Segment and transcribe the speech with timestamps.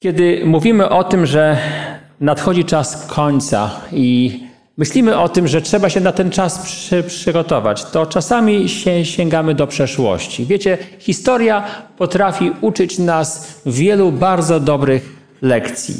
[0.00, 1.58] Kiedy mówimy o tym, że
[2.20, 4.40] nadchodzi czas końca i
[4.76, 9.54] myślimy o tym, że trzeba się na ten czas przy, przygotować, to czasami się, sięgamy
[9.54, 10.46] do przeszłości.
[10.46, 11.64] Wiecie, historia
[11.96, 15.94] potrafi uczyć nas wielu bardzo dobrych lekcji.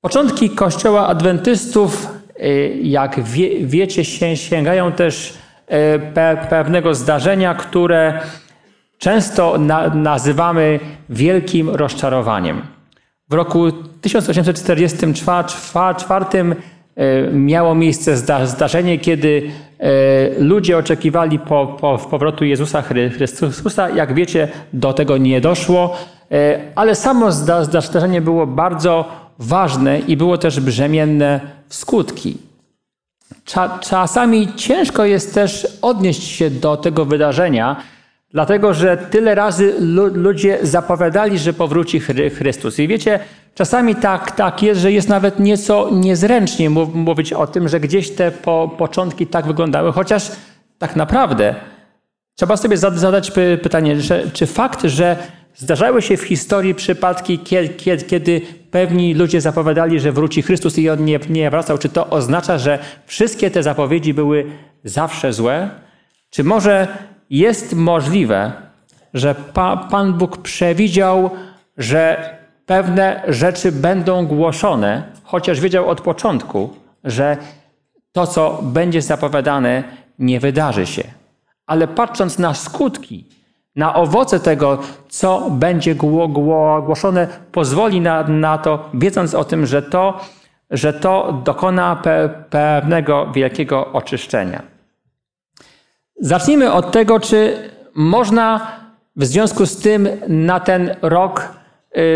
[0.00, 2.08] Początki Kościoła Adwentystów,
[2.40, 4.04] y, jak wie, wiecie,
[4.36, 5.34] sięgają też y,
[6.14, 8.20] pe, pewnego zdarzenia, które
[8.98, 12.75] często na, nazywamy wielkim rozczarowaniem.
[13.28, 16.56] W roku 1844 e,
[17.32, 18.16] miało miejsce
[18.46, 19.90] zdarzenie, kiedy e,
[20.38, 23.90] ludzie oczekiwali po, po powrotu Jezusa Chrystusa.
[23.90, 25.96] Jak wiecie, do tego nie doszło,
[26.32, 29.04] e, ale samo zdarzenie było bardzo
[29.38, 32.38] ważne i było też brzemienne w skutki.
[33.80, 37.76] Czasami ciężko jest też odnieść się do tego wydarzenia,
[38.36, 39.74] Dlatego, że tyle razy
[40.14, 42.00] ludzie zapowiadali, że powróci
[42.30, 42.78] Chrystus.
[42.78, 43.20] I wiecie,
[43.54, 48.30] czasami tak, tak jest, że jest nawet nieco niezręcznie mówić o tym, że gdzieś te
[48.30, 50.30] po, początki tak wyglądały, chociaż
[50.78, 51.54] tak naprawdę
[52.34, 55.16] trzeba sobie zadać pytanie, że, czy fakt, że
[55.54, 61.04] zdarzały się w historii przypadki, kiedy, kiedy pewni ludzie zapowiadali, że wróci Chrystus i on
[61.04, 64.46] nie, nie wracał, czy to oznacza, że wszystkie te zapowiedzi były
[64.84, 65.70] zawsze złe?
[66.30, 66.88] Czy może
[67.30, 68.52] jest możliwe,
[69.14, 71.30] że pa, Pan Bóg przewidział,
[71.78, 72.30] że
[72.66, 76.70] pewne rzeczy będą głoszone, chociaż wiedział od początku,
[77.04, 77.36] że
[78.12, 79.84] to, co będzie zapowiadane,
[80.18, 81.02] nie wydarzy się.
[81.66, 83.24] Ale patrząc na skutki,
[83.76, 90.20] na owoce tego, co będzie głoszone, pozwoli na, na to, wiedząc o tym, że to,
[90.70, 94.75] że to dokona pe, pewnego wielkiego oczyszczenia.
[96.20, 97.56] Zacznijmy od tego, czy
[97.94, 98.76] można
[99.16, 101.48] w związku z tym na ten rok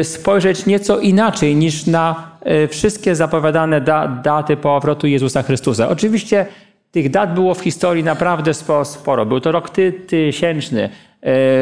[0.00, 2.30] y, spojrzeć nieco inaczej niż na
[2.64, 3.80] y, wszystkie zapowiadane
[4.24, 5.88] daty powrotu Jezusa Chrystusa.
[5.88, 6.46] Oczywiście
[6.90, 8.52] tych dat było w historii naprawdę
[8.84, 9.26] sporo.
[9.26, 10.90] Był to rok ty, tysięczny, y,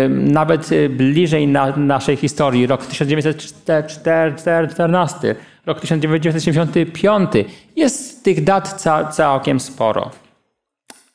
[0.09, 5.34] nawet bliżej na naszej historii, rok 1914,
[5.66, 7.31] rok 1975.
[7.77, 10.10] Jest tych dat całkiem sporo.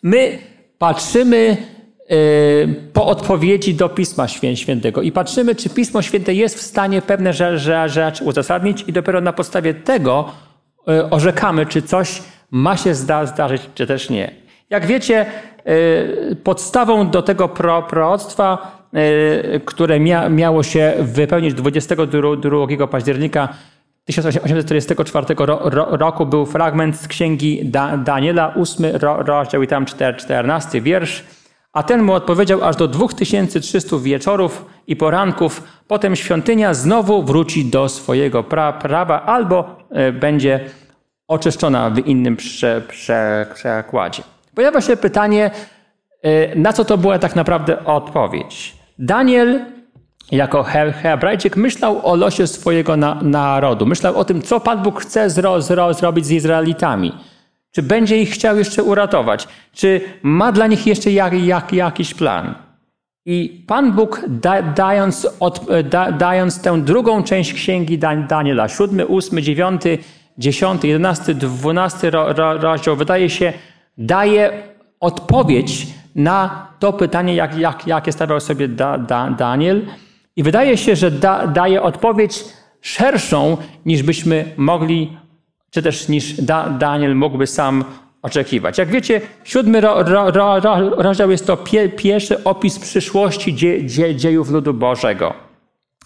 [0.04, 1.58] My patrzymy
[2.12, 7.34] y, po odpowiedzi do Pisma Świętego i patrzymy, czy Pismo Święte jest w stanie pewne
[7.88, 10.32] rzeczy uzasadnić i dopiero na podstawie tego
[10.90, 14.32] y, orzekamy, czy coś ma się zdarzyć, czy też nie.
[14.70, 15.26] Jak wiecie,
[16.32, 18.84] y, podstawą do tego proroctwa,
[19.66, 23.50] które miało się wypełnić 22 października
[24.06, 25.26] 1844
[25.90, 27.72] roku był fragment z księgi
[28.06, 31.24] Daniela, 8 rozdział i tam 14 wiersz.
[31.74, 35.64] A ten mu odpowiedział aż do 2300 wieczorów i poranków.
[35.88, 40.60] Potem świątynia znowu wróci do swojego pra prawa albo e, będzie
[41.28, 44.24] oczyszczona w innym prze prze przekładzie.
[44.56, 45.52] Pojawia się pytanie,
[46.22, 48.76] e, na co to była tak naprawdę odpowiedź.
[49.00, 49.66] Daniel
[50.32, 50.64] jako
[51.02, 53.86] Hebrajczyk myślał o losie swojego na, narodu.
[53.86, 57.12] Myślał o tym, co Pan Bóg chce zro, zro, zrobić z Izraelitami.
[57.72, 59.48] Czy będzie ich chciał jeszcze uratować?
[59.74, 62.56] Czy ma dla nich jeszcze jak, jak, jakiś plan?
[63.26, 69.42] I Pan Bóg, da, dając, od, da, dając tę drugą część księgi Daniela, siódmy, ósmy,
[69.42, 69.98] dziewiąty,
[70.38, 72.10] dziesiąty, jedenasty, dwunasty
[72.60, 73.54] rozdział, wydaje się,
[73.98, 74.64] daje
[75.00, 79.86] odpowiedź na to pytanie, jak, jak, jakie stawiał sobie da, da, Daniel.
[80.36, 82.44] I wydaje się, że da, daje odpowiedź
[82.82, 85.18] szerszą, niż byśmy mogli,
[85.70, 87.84] czy też niż da, Daniel mógłby sam
[88.22, 88.78] oczekiwać.
[88.78, 94.16] Jak wiecie, siódmy ro, ro, ro, rozdział jest to pie, pierwszy opis przyszłości dzie, dzie,
[94.16, 95.34] dziejów ludu Bożego.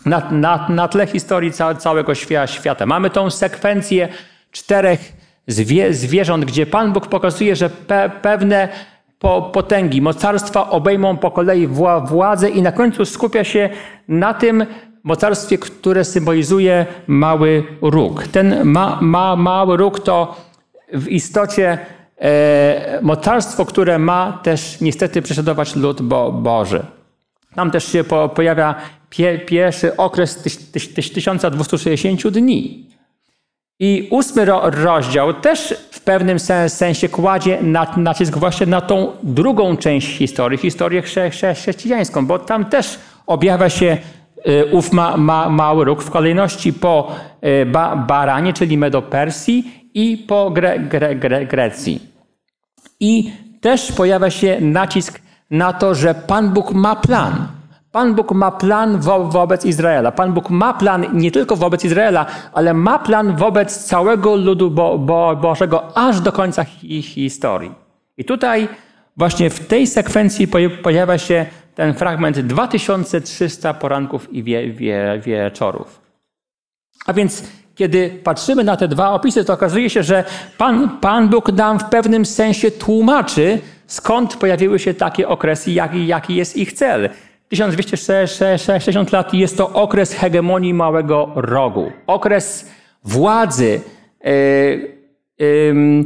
[0.06, 2.86] Na, na, na tle historii całego świata.
[2.86, 4.10] Mamy tą sekwencję
[4.52, 5.14] czterech
[5.48, 8.70] zwie, zwierząt, gdzie Pan Bóg pokazuje, że pe, pewne
[9.20, 11.68] po potęgi, mocarstwa obejmą po kolei
[12.06, 13.70] władzę i na końcu skupia się
[14.08, 14.66] na tym
[15.04, 18.28] mocarstwie, które symbolizuje mały róg.
[18.28, 20.36] Ten ma, ma, mały róg to
[20.94, 21.78] w istocie
[22.22, 26.86] e, mocarstwo, które ma też niestety prześladować lud Bo, Boży.
[27.56, 28.76] Tam też się po, pojawia
[29.10, 32.90] pie, pierwszy okres tyś, tyś, tyś 1260 dni.
[33.80, 37.60] I ósmy rozdział też w pewnym sensie kładzie
[37.98, 41.02] nacisk właśnie na tą drugą część historii, historię
[41.54, 43.98] chrześcijańską, bo tam też objawia się
[44.48, 47.12] y, ów ma, ma, mały róg w kolejności po
[47.62, 52.00] y, ba, Baranie, czyli Medopersji i po Gre, Gre, Gre, Grecji.
[53.00, 53.32] I
[53.62, 55.22] też pojawia się nacisk
[55.52, 57.57] na to, że Pan Bóg ma plan.
[57.98, 60.12] Pan Bóg ma plan wo wobec Izraela.
[60.12, 64.98] Pan Bóg ma plan nie tylko wobec Izraela, ale ma plan wobec całego ludu Bo
[64.98, 67.72] Bo Bożego aż do końca hi historii.
[68.18, 68.68] I tutaj
[69.18, 70.48] właśnie w tej sekwencji
[70.84, 71.46] pojawia się
[71.76, 76.02] ten fragment 2300 poranków i wie wie wieczorów.
[77.06, 77.44] A więc
[77.76, 80.24] kiedy patrzymy na te dwa opisy, to okazuje się, że
[80.58, 86.36] Pan, Pan Bóg nam w pewnym sensie tłumaczy, skąd pojawiły się takie okresy, jaki, jaki
[86.36, 87.10] jest ich cel.
[87.50, 92.72] 1260 lat jest to okres hegemonii małego rogu, okres
[93.04, 93.82] władzy,
[94.24, 96.04] yy,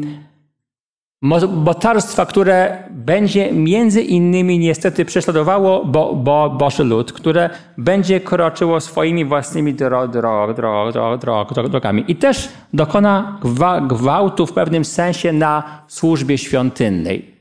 [1.56, 9.26] mocarstwa, które będzie między innymi niestety prześladowało bo, bo, Boży lud, które będzie kroczyło swoimi
[9.26, 12.06] własnymi dro, dro, dro, dro, drogami.
[12.08, 13.40] I też dokona
[13.88, 17.36] gwałtu w pewnym sensie na służbie świątynnej.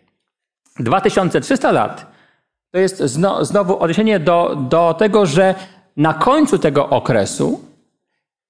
[0.79, 2.10] 2300 lat
[2.71, 3.03] to jest
[3.43, 5.55] znowu odniesienie do, do tego, że
[5.97, 7.61] na końcu tego okresu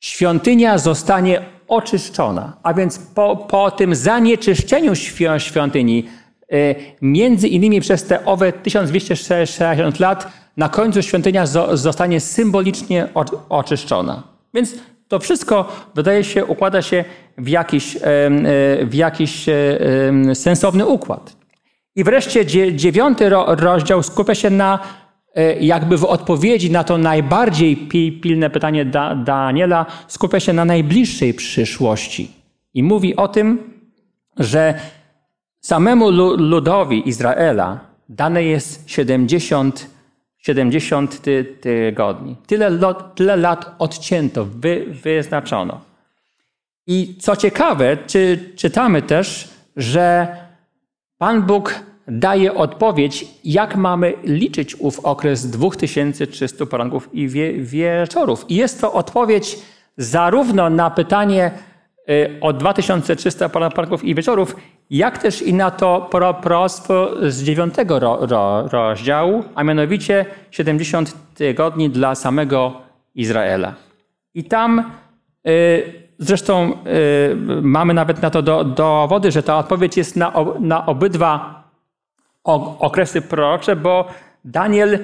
[0.00, 2.56] świątynia zostanie oczyszczona.
[2.62, 4.92] A więc po, po tym zanieczyszczeniu
[5.38, 6.08] świątyni,
[6.52, 13.08] y, między innymi przez te owe 1260 lat, na końcu świątynia zostanie symbolicznie
[13.48, 14.22] oczyszczona.
[14.54, 14.74] Więc
[15.08, 17.04] to wszystko, wydaje się, układa się
[17.38, 18.00] w jakiś, y,
[18.86, 21.39] w jakiś y, sensowny układ.
[21.96, 22.46] I wreszcie
[22.76, 24.78] dziewiąty rozdział skupia się na
[25.34, 27.76] E, jakby w odpowiedzi na to najbardziej
[28.22, 32.30] pilne pytanie da Daniela skupia się na najbliższej przyszłości.
[32.74, 33.72] I mówi o tym,
[34.36, 34.74] że
[35.60, 39.90] samemu ludowi Izraela dane jest 70,
[40.38, 42.36] 70 ty tygodni.
[42.46, 42.78] Tyle,
[43.14, 45.80] tyle lat odcięto, wy, wyznaczono.
[46.86, 50.28] I co ciekawe, czy, czytamy też, że
[51.20, 51.74] Pan Bóg
[52.08, 58.44] daje odpowiedź, jak mamy liczyć ów okres 2300 poranków i wie, wieczorów.
[58.48, 59.58] I jest to odpowiedź
[59.96, 61.50] zarówno na pytanie
[62.10, 64.56] y, o 2300 poranków i wieczorów,
[64.90, 66.08] jak też i na to
[66.42, 72.80] proroctwo z 9 ro, ro, rozdziału, a mianowicie 70 tygodni dla samego
[73.14, 73.74] Izraela.
[74.34, 74.92] I tam
[75.48, 80.86] y, zresztą y, mamy nawet na to do, dowody, że ta odpowiedź jest na, na
[80.86, 81.60] obydwa
[82.78, 84.08] okresy prorocze, bo
[84.44, 84.98] Daniel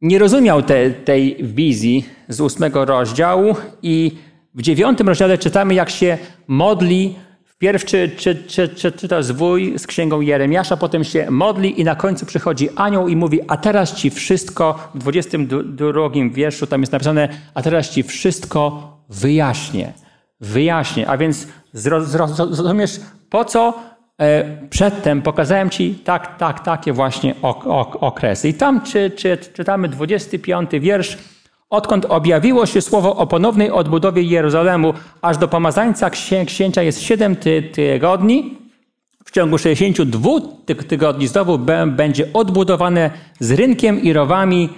[0.00, 4.12] nie rozumiał te, tej wizji z ósmego rozdziału i
[4.54, 6.18] w dziewiątym rozdziale czytamy, jak się
[6.48, 7.14] modli.
[7.44, 11.94] Wpierw czy, czy, czy, czy, czyta zwój z księgą Jeremiasza, potem się modli i na
[11.94, 17.28] końcu przychodzi anioł i mówi, a teraz ci wszystko, w 22 wierszu tam jest napisane,
[17.54, 20.01] a teraz ci wszystko wyjaśnię.
[20.42, 21.08] Wyjaśnię.
[21.08, 23.00] A więc zrozumiesz,
[23.30, 23.74] po co
[24.22, 27.34] E, przedtem pokazałem Ci tak, tak, takie właśnie
[28.00, 28.48] okresy.
[28.48, 31.18] I tam czy, czy, czytamy 25 wiersz.
[31.70, 36.10] Odkąd objawiło się słowo o ponownej odbudowie Jerozolemu, aż do pomazańca
[36.46, 38.58] księcia jest 7 ty tygodni,
[39.24, 40.30] w ciągu 62
[40.88, 43.10] tygodni znowu będzie odbudowane
[43.40, 44.68] z rynkiem i rowami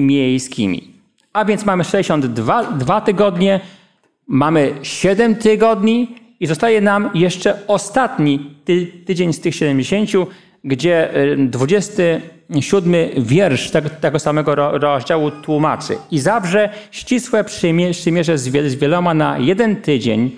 [0.00, 0.92] miejskimi.
[1.32, 3.60] A więc mamy 62 tygodnie,
[4.26, 10.10] mamy 7 tygodni, i zostaje nam jeszcze ostatni ty tydzień z tych 70,
[10.64, 15.96] gdzie 27 y, wiersz tego, tego samego rozdziału tłumaczy.
[16.10, 20.30] I zawrze ścisłe przymierze z, wieloma na jeden tydzień.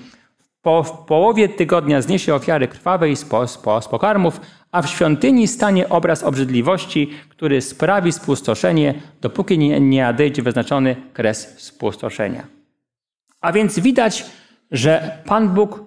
[0.63, 3.47] Po, w połowie tygodnia zniesie ofiary krwawej z, po,
[3.81, 4.41] z pokarmów,
[4.73, 11.55] a w świątyni stanie obraz obrzydliwości, który sprawi spustoszenie, dopóki nie, nie nadejdzie wyznaczony kres
[11.59, 12.58] spustoszenia.
[13.41, 14.25] A więc widać,
[14.71, 15.85] że Pan Bóg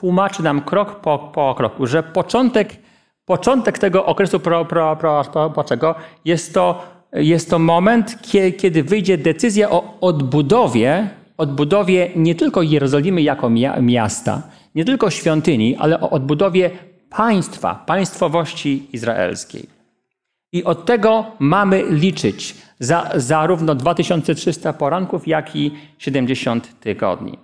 [0.00, 2.76] tłumaczy nam krok po, po kroku, że początek,
[3.24, 8.18] początek tego okresu pro, pro, pro, pro, jest to, jest to moment,
[8.58, 13.50] kiedy wyjdzie decyzja o odbudowie, odbudowie nie tylko Jerozolimy jako
[13.80, 14.42] miasta,
[14.74, 16.70] nie tylko świątyni, ale o odbudowie
[17.10, 19.77] państwa, państwowości izraelskiej.
[20.52, 27.38] I od tego mamy liczyć za, zarówno 2300 poranków, jak i 70 tygodni.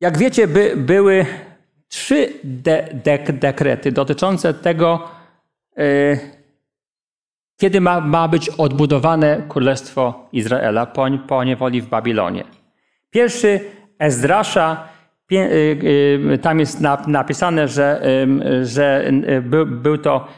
[0.00, 1.26] Jak wiecie, by, były
[1.88, 5.08] trzy de, de, dekrety dotyczące tego,
[5.76, 6.18] yy,
[7.56, 12.44] kiedy ma, ma być odbudowane Królestwo Izraela po, po niewoli w Babilonie.
[13.10, 13.60] Pierwszy
[13.98, 14.88] Ezdrasza,
[15.30, 15.78] yy,
[16.28, 18.02] yy, tam jest na, napisane, że,
[18.62, 20.28] że był, był to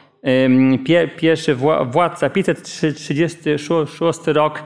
[0.85, 1.55] pie, pierwszy
[1.91, 4.63] władca, 536 rok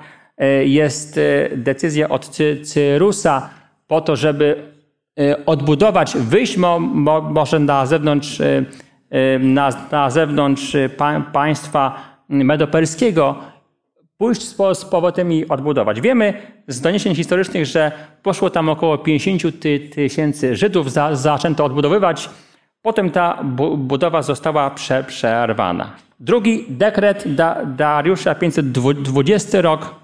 [0.65, 1.21] jest
[1.57, 3.51] decyzja od Cyrusa
[3.87, 4.73] po to, żeby
[5.21, 8.43] Y, odbudować, wyjść mo, mo, może na zewnątrz,
[9.41, 10.77] na, na zewnątrz
[11.33, 13.37] państwa medoperskiego
[14.19, 14.43] pójść
[14.73, 16.01] z powrotem i odbudować.
[16.01, 16.35] Wiemy
[16.69, 17.93] z doniesień historycznych, że
[18.23, 19.43] poszło tam około 50
[19.95, 22.31] tysięcy Żydów, za, zaczęto odbudowywać.
[22.83, 23.39] Potem ta
[23.77, 25.91] budowa została prze, przerwana.
[26.21, 29.95] Drugi dekret da, Dariusza 520 rok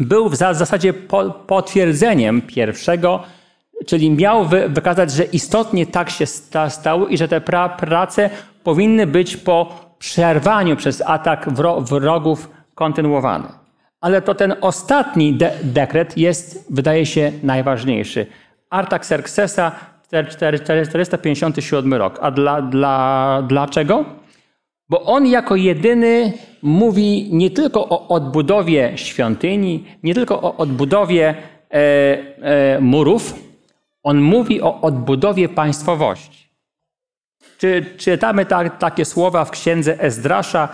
[0.00, 0.92] był w zasadzie
[1.46, 3.22] potwierdzeniem pierwszego,
[3.86, 6.26] czyli miał wykazać, że istotnie tak się
[6.68, 8.30] stało i że te pra prace
[8.64, 11.48] powinny być po przerwaniu przez atak
[11.82, 13.48] wrogów kontynuowane.
[14.00, 18.26] Ale to ten ostatni de dekret jest, wydaje się, najważniejszy.
[18.70, 19.72] Artaxerxesa
[20.10, 22.18] 457 rok.
[22.22, 24.04] A dla, dla, dlaczego?
[24.88, 31.34] Bo on jako jedyny mówi nie tylko o odbudowie świątyni, nie tylko o odbudowie
[31.70, 31.74] e,
[32.42, 33.34] e, murów,
[34.02, 36.48] on mówi o odbudowie państwowości.
[37.58, 40.68] Czy czytamy ta, takie słowa w księdze Ezdrasza,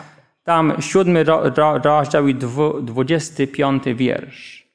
[0.44, 2.34] tam siódmy ro, ro, rozdział i
[2.82, 4.68] dwudziesty piąty wiersz.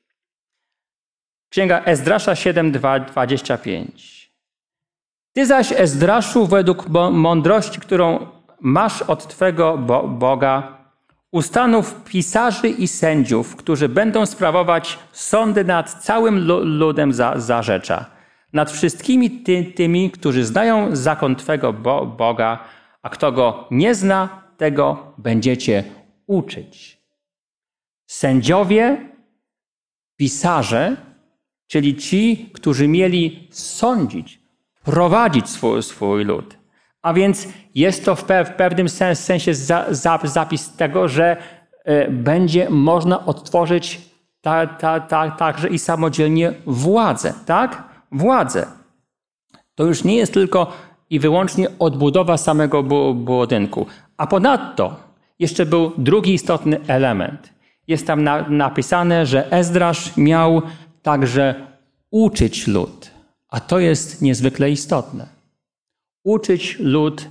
[1.50, 4.19] Księga Ezdrasza 7:25.
[5.34, 8.28] Ty zaś, Ezdraszu, według mądrości, którą
[8.62, 10.80] masz od Twego Boga,
[11.32, 18.06] ustanów pisarzy i sędziów, którzy będą sprawować sądy nad całym ludem za, za rzecza,
[18.54, 21.74] nad wszystkimi ty, tymi, którzy znają zakon Twego
[22.18, 22.64] Boga,
[23.02, 25.84] a kto go nie zna, tego będziecie
[26.28, 27.00] uczyć.
[28.08, 29.10] Sędziowie,
[30.18, 30.98] pisarze,
[31.68, 34.39] czyli ci, którzy mieli sądzić,
[34.84, 36.58] prowadzić swój, swój lud.
[37.02, 38.24] A więc jest to w,
[38.58, 39.54] pewnym sensie
[40.22, 41.38] zapis tego, że
[41.86, 44.02] e, będzie można odtworzyć
[44.42, 47.34] ta, ta, ta, także i samodzielnie władzę.
[47.46, 47.84] Tak?
[48.12, 48.68] Władzę.
[49.76, 50.74] To już nie jest tylko
[51.10, 52.84] i wyłącznie odbudowa samego
[53.14, 53.86] budynku.
[54.18, 54.96] A ponadto
[55.40, 57.54] jeszcze był drugi istotny element.
[57.88, 60.62] Jest tam na, napisane, że Ezdrasz miał
[61.02, 61.56] także
[62.12, 63.12] uczyć lud.
[63.50, 65.28] A to jest niezwykle istotne.
[66.24, 67.28] Uczyć lud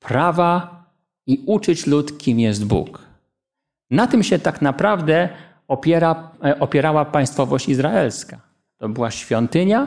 [0.00, 0.84] prawa
[1.26, 2.98] i uczyć lud, kim jest Bóg.
[3.90, 5.28] Na tym się tak naprawdę
[5.68, 8.40] opiera, e, opierała państwowość izraelska.
[8.78, 9.86] To była świątynia,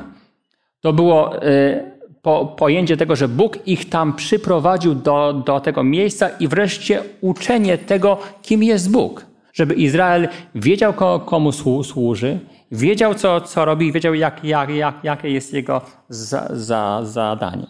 [0.81, 6.29] to było y, po, pojęcie tego, że Bóg ich tam przyprowadził do, do tego miejsca
[6.29, 9.25] i wreszcie uczenie tego, kim jest Bóg.
[9.53, 10.93] Żeby Izrael wiedział,
[11.25, 11.51] komu
[11.83, 12.39] służy,
[12.75, 17.67] wiedział, co, co robi, wiedział, jak, jak, jak, jakie jest jego za, za, zadanie.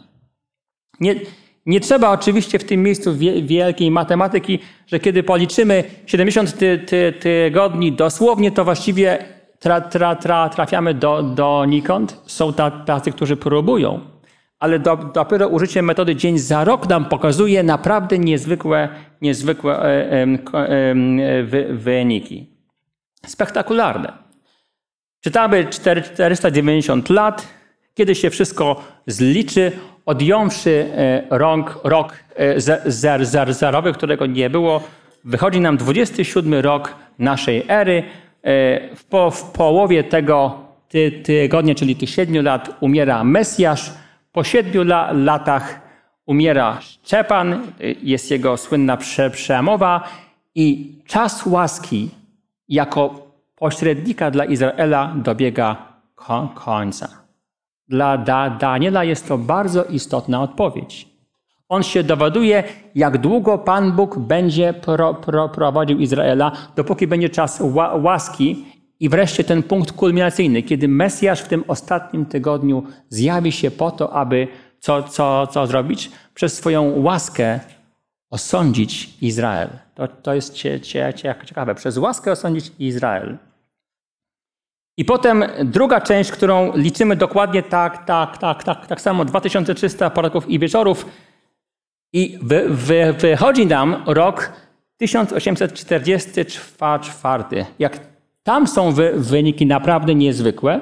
[1.00, 1.16] Nie,
[1.66, 7.92] nie trzeba oczywiście w tym miejscu wielkiej matematyki, że kiedy policzymy 70 ty, ty, tygodni
[7.92, 9.26] dosłownie, to właściwie
[9.60, 12.22] tra, tra, tra, trafiamy do, donikąd.
[12.26, 12.54] Są
[12.86, 14.16] tacy, którzy próbują
[14.60, 18.90] ale do, dopiero użycie metody dzień za rok nam pokazuje naprawdę niezwykłe,
[19.22, 20.00] niezwykłe
[21.44, 22.50] wy, wyniki.
[23.26, 24.25] Spektakularne.
[25.26, 27.48] Czytamy 490 lat,
[27.94, 29.72] kiedy się wszystko zliczy,
[30.06, 32.14] odjąwszy e, rok, rok
[32.86, 34.84] zer, zer, zerowy, którego nie było,
[35.24, 38.04] wychodzi nam 27 rok naszej ery.
[38.96, 43.92] W, po, w połowie tego ty, tygodnia, czyli tych siedmiu lat, umiera Mesjasz,
[44.32, 45.80] po siedmiu la latach
[46.26, 47.72] umiera Szczepan,
[48.04, 50.10] jest jego słynna prze przemowa
[50.56, 52.10] i czas łaski
[52.70, 53.25] jako
[53.56, 55.76] pośrednika dla Izraela dobiega
[56.56, 57.10] końca.
[57.88, 61.16] Dla da Daniela jest to bardzo istotna odpowiedź.
[61.70, 62.64] On się dowiaduje,
[62.96, 68.66] jak długo Pan Bóg będzie pro, pro, prowadził Izraela, dopóki będzie czas ła łaski
[69.00, 74.14] i wreszcie ten punkt kulminacyjny, kiedy Mesjasz w tym ostatnim tygodniu zjawi się po to,
[74.14, 74.48] aby
[74.80, 76.12] co, co, co zrobić?
[76.34, 77.60] Przez swoją łaskę
[78.30, 79.70] osądzić Izrael.
[79.96, 81.14] To, to jest cie, cie,
[81.46, 81.76] ciekawe.
[81.76, 83.38] Przez łaskę osądzić Izrael.
[84.98, 90.50] I potem druga część, którą liczymy dokładnie tak, tak, tak, tak, tak samo, 2300 poranków
[90.50, 91.06] i wieczorów.
[92.14, 94.54] I wy, wy, wychodzi nam rok
[94.98, 97.66] 1844.
[97.80, 98.00] Jak
[98.44, 100.80] tam są wy, wyniki naprawdę niezwykłe.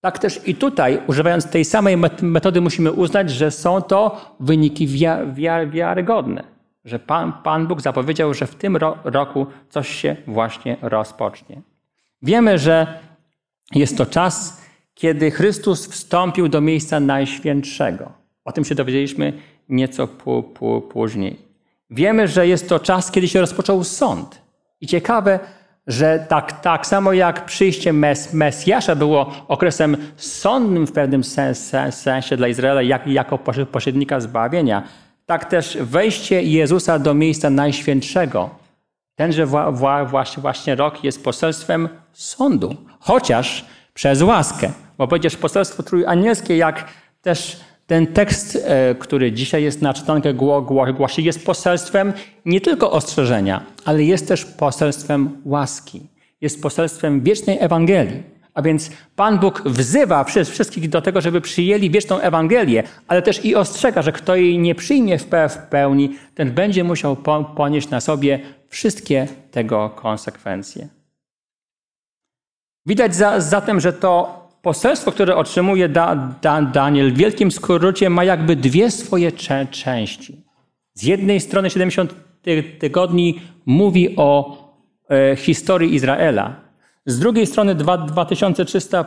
[0.00, 4.88] Tak też i tutaj, używając tej samej metody, musimy uznać, że są to wyniki
[5.70, 6.57] wiarygodne.
[6.88, 11.60] Że Pan, Pan Bóg zapowiedział, że w tym ro roku coś się właśnie rozpocznie.
[12.22, 12.98] Wiemy, że
[13.74, 14.62] jest to czas,
[14.94, 18.12] kiedy Chrystus wstąpił do miejsca najświętszego.
[18.44, 19.32] O tym się dowiedzieliśmy
[19.68, 20.08] nieco
[20.92, 21.36] później.
[21.90, 24.42] Wiemy, że jest to czas, kiedy się rozpoczął sąd.
[24.80, 25.38] I ciekawe,
[25.86, 31.22] że tak, tak samo jak przyjście mes, Mesjasza było okresem sądnym w pewnym
[31.90, 33.38] sensie dla Izraela, jak, jako
[33.72, 34.82] pośrednika zbawienia,
[35.28, 38.50] tak też wejście Jezusa do miejsca najświętszego
[39.18, 44.72] Tenże wła, wła, właśnie, rok jest poselstwem sądu, chociaż przez łaskę.
[44.98, 46.84] Bo przecież poselstwo trójanielskie, jak
[47.22, 52.12] też ten tekst, e, który dzisiaj jest na czytankę głosie, jest poselstwem
[52.44, 56.02] nie tylko ostrzeżenia, ale jest też poselstwem łaski.
[56.40, 58.22] Jest poselstwem wiecznej Ewangelii.
[58.58, 63.54] A więc Pan Bóg wzywa wszystkich do tego, żeby przyjęli wieczną Ewangelię, ale też i
[63.54, 65.26] ostrzega, że kto jej nie przyjmie w
[65.70, 67.16] pełni, ten będzie musiał
[67.56, 70.88] ponieść na sobie wszystkie tego konsekwencje.
[72.86, 78.24] Widać za, zatem, że to poselstwo, które otrzymuje da, da, Daniel w wielkim skrócie ma
[78.24, 79.32] jakby dwie swoje
[79.70, 80.44] części.
[80.94, 82.14] Z jednej strony 70
[82.78, 84.58] tygodni mówi o
[85.10, 86.67] e, historii Izraela.
[87.08, 89.04] Z drugiej strony 2300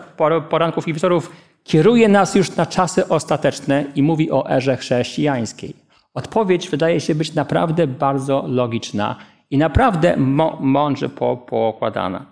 [0.50, 1.32] poranków i wieczorów
[1.64, 5.74] kieruje nas już na czasy ostateczne i mówi o erze chrześcijańskiej.
[6.14, 9.16] Odpowiedź wydaje się być naprawdę bardzo logiczna
[9.50, 10.18] i naprawdę
[10.60, 12.26] mądrze poukładana.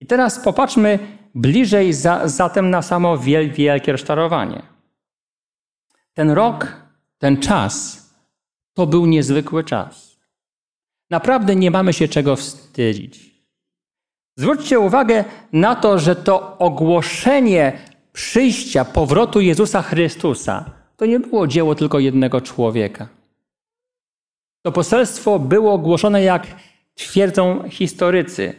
[0.00, 0.98] I teraz popatrzmy
[1.34, 4.62] bliżej za, zatem na samo wielkie rozczarowanie.
[6.14, 6.76] Ten rok,
[7.18, 8.06] ten czas,
[8.74, 10.20] to był niezwykły czas.
[11.10, 13.29] Naprawdę nie mamy się czego wstydzić.
[14.36, 17.72] Zwróćcie uwagę na to, że to ogłoszenie
[18.12, 20.64] przyjścia, powrotu Jezusa Chrystusa
[20.96, 23.08] to nie było dzieło tylko jednego człowieka.
[24.62, 26.46] To poselstwo było ogłoszone, jak
[26.94, 28.54] twierdzą historycy,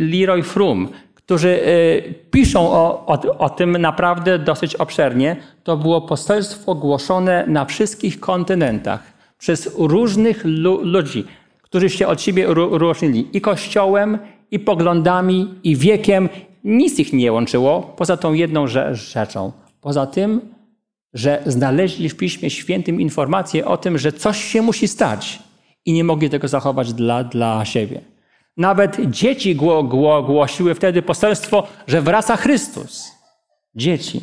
[0.00, 5.36] Leroy Frum, którzy y, piszą o, o, o, tym naprawdę dosyć obszernie.
[5.64, 11.24] To było poselstwo głoszone na wszystkich kontynentach przez różnych lu ludzi,
[11.62, 14.18] którzy się od siebie różnili i kościołem,
[14.52, 16.28] i poglądami, i wiekiem.
[16.64, 19.52] Nic ich nie łączyło poza tą jedną rzeczą.
[19.80, 20.40] Poza tym,
[21.14, 25.38] że znaleźli w Piśmie Świętym informację o tym, że coś się musi stać
[25.84, 28.00] i nie mogli tego zachować dla, dla siebie.
[28.56, 33.12] Nawet dzieci gło, gło, głosiły wtedy poselstwo, że wraca Chrystus.
[33.74, 34.20] Dzieci.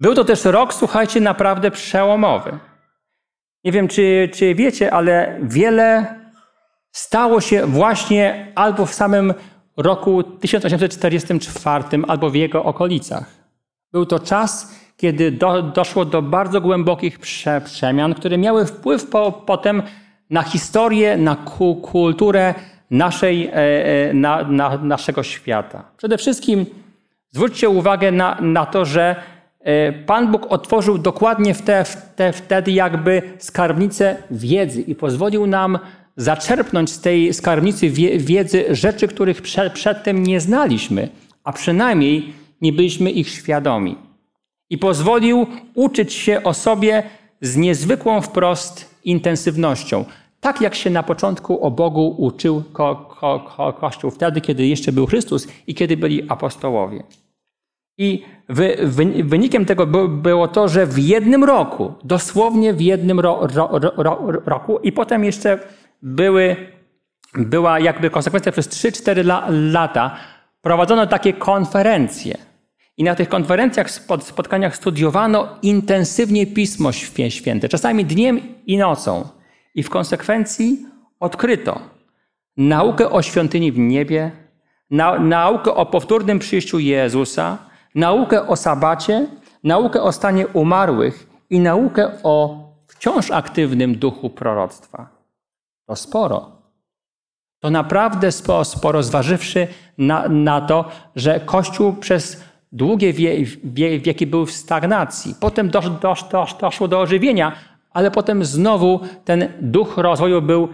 [0.00, 2.58] Był to też rok, słuchajcie, naprawdę przełomowy.
[3.64, 6.23] Nie wiem, czy, czy wiecie, ale wiele
[6.94, 9.34] stało się właśnie albo w samym
[9.76, 13.24] roku 1844, albo w jego okolicach.
[13.92, 19.32] Był to czas, kiedy do, doszło do bardzo głębokich prze, przemian, które miały wpływ po,
[19.32, 19.82] potem
[20.30, 21.36] na historię, na
[21.82, 22.54] kulturę
[22.90, 25.84] naszej, e, e, na, na, naszego świata.
[25.96, 26.66] Przede wszystkim
[27.30, 29.16] zwróćcie uwagę na, na to, że
[29.60, 31.54] e, Pan Bóg otworzył dokładnie
[32.32, 35.78] wtedy jakby skarbnicę wiedzy i pozwolił nam
[36.16, 39.42] zaczerpnąć z tej skarbnicy wiedzy rzeczy, których
[39.74, 41.08] przedtem nie znaliśmy,
[41.44, 43.96] a przynajmniej nie byliśmy ich świadomi.
[44.70, 47.02] I pozwolił uczyć się o sobie
[47.40, 50.04] z niezwykłą wprost intensywnością.
[50.40, 54.92] Tak jak się na początku o Bogu uczył ko, ko, ko, Kościół wtedy, kiedy jeszcze
[54.92, 57.02] był Chrystus i kiedy byli apostołowie.
[57.98, 63.48] I wy, wy, wynikiem tego było to, że w jednym roku, dosłownie w jednym ro,
[63.54, 65.58] ro, ro, roku, i potem jeszcze
[66.04, 66.56] były,
[67.34, 70.16] była jakby konsekwencja przez 3-4 la, lata,
[70.62, 72.38] prowadzono takie konferencje.
[72.96, 73.90] I na tych konferencjach,
[74.20, 79.28] spotkaniach studiowano intensywnie Pismo Święte, czasami dniem i nocą.
[79.74, 80.86] I w konsekwencji
[81.20, 81.80] odkryto
[82.56, 84.30] naukę o świątyni w niebie,
[84.90, 87.58] na, naukę o powtórnym przyjściu Jezusa,
[87.94, 89.26] naukę o sabacie,
[89.64, 95.13] naukę o stanie umarłych i naukę o wciąż aktywnym duchu proroctwa.
[95.86, 96.50] To sporo.
[97.60, 99.68] To naprawdę sporo, sporo zważywszy
[99.98, 100.84] na, na to,
[101.16, 105.34] że Kościół przez długie wie, wie, wieki był w stagnacji.
[105.40, 107.52] Potem dosz, dosz, dosz, doszło do ożywienia,
[107.90, 110.68] ale potem znowu ten duch rozwoju był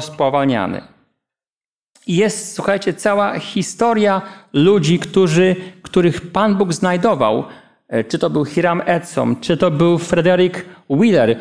[0.00, 0.82] spowalniany.
[2.06, 7.44] I jest, słuchajcie, cała historia ludzi, którzy, których Pan Bóg znajdował.
[7.88, 11.38] E, czy to był Hiram Edson, czy to był Frederick Wheeler,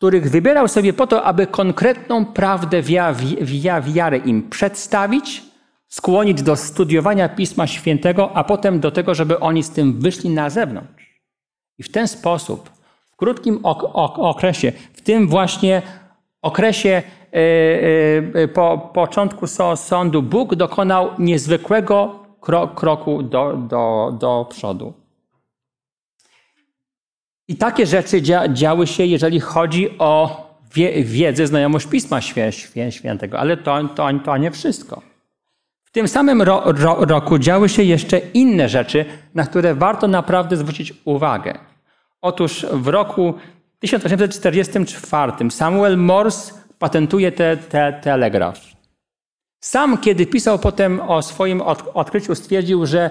[0.00, 2.82] których wybierał sobie po to, aby konkretną prawdę
[3.82, 5.42] wiary im przedstawić,
[5.88, 10.50] skłonić do studiowania Pisma Świętego, a potem do tego, żeby oni z tym wyszli na
[10.50, 11.20] zewnątrz.
[11.78, 12.70] I w ten sposób,
[13.12, 13.60] w krótkim
[14.16, 15.82] okresie, w tym właśnie
[16.42, 17.38] okresie e,
[18.34, 22.24] e, po początku sądu, Bóg dokonał niezwykłego
[22.74, 24.99] kroku do, do, do przodu.
[27.50, 30.42] I takie rzeczy dzia działy się, jeżeli chodzi o
[30.74, 32.20] wie wiedzę, znajomość Pisma
[32.90, 35.02] Świętego, ale to, to, to nie wszystko.
[35.84, 40.56] W tym samym ro ro roku działy się jeszcze inne rzeczy, na które warto naprawdę
[40.56, 41.58] zwrócić uwagę.
[42.22, 43.34] Otóż w roku
[43.78, 48.60] 1844 Samuel Morse patentuje te, te, telegraf.
[49.60, 51.62] Sam, kiedy pisał potem o swoim
[51.94, 53.10] odkryciu, stwierdził, że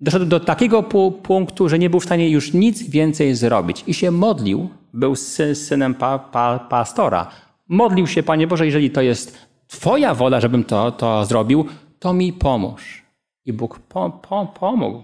[0.00, 0.82] doszedł do takiego
[1.22, 3.84] punktu, że nie był w stanie już nic więcej zrobić.
[3.86, 5.16] I się modlił, był
[5.54, 7.30] synem pa, pa, pastora.
[7.68, 11.66] Modlił się, Panie Boże, jeżeli to jest Twoja wola, żebym to, to zrobił,
[11.98, 13.02] to mi pomóż.
[13.44, 15.02] I Bóg po, po, pomógł.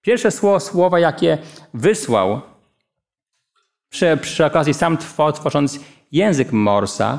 [0.00, 0.30] Pierwsze
[0.60, 1.38] słowa, jakie
[1.74, 2.40] wysłał
[3.88, 4.98] przy, przy okazji sam
[5.34, 5.80] tworząc
[6.12, 7.18] język Morsa,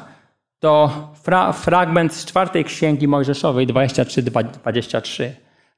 [0.60, 0.92] to
[1.24, 5.30] fra, fragment z czwartej księgi Mojżeszowej 23-23.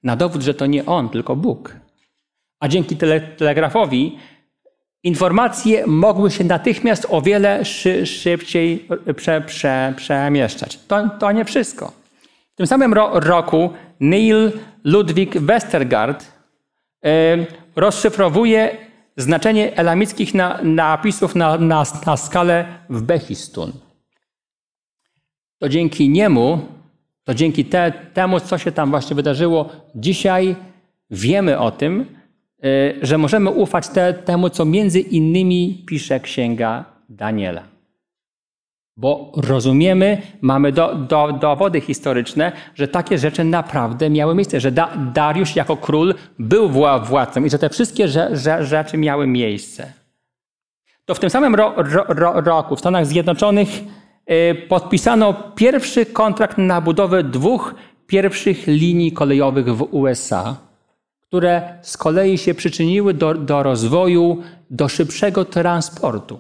[0.03, 1.75] Na dowód, że to nie on, tylko Bóg.
[2.59, 4.19] A dzięki tele, telegrafowi
[5.03, 10.79] informacje mogły się natychmiast o wiele szy, szybciej prze, prze, przemieszczać.
[10.87, 11.91] To, to nie wszystko.
[12.53, 14.51] W tym samym ro, roku Neil
[14.83, 16.25] Ludwig Westergaard
[17.05, 17.09] y,
[17.75, 18.77] rozszyfrowuje
[19.17, 23.71] znaczenie elamickich na, napisów na, na, na skalę w Behistun.
[25.59, 26.65] To dzięki niemu,
[27.25, 30.55] to dzięki te, temu, co się tam właśnie wydarzyło, dzisiaj
[31.09, 32.05] wiemy o tym,
[32.65, 37.63] y, że możemy ufać te, temu, co między innymi pisze księga Daniela.
[38.97, 44.89] Bo rozumiemy, mamy do, do, dowody historyczne, że takie rzeczy naprawdę miały miejsce, że da,
[45.13, 46.69] Dariusz jako król był
[47.03, 49.93] władcą i że te wszystkie że, że, rzeczy miały miejsce.
[51.05, 51.73] To w tym samym ro,
[52.07, 53.69] ro, roku w Stanach Zjednoczonych
[54.67, 57.75] podpisano pierwszy kontrakt na budowę dwóch
[58.07, 60.55] pierwszych linii kolejowych w USA,
[61.21, 66.39] które z kolei się przyczyniły do, do rozwoju, do szybszego transportu.